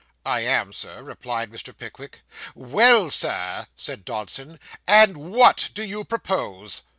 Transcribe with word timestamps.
'I 0.25 0.39
am, 0.39 0.73
sir,' 0.73 1.03
replied 1.03 1.51
Mr. 1.51 1.77
Pickwick. 1.77 2.21
'Well, 2.55 3.11
sir,' 3.11 3.67
said 3.75 4.03
Dodson, 4.03 4.59
'and 4.87 5.15
what 5.15 5.69
do 5.75 5.83
you 5.85 6.03
propose? 6.05 6.81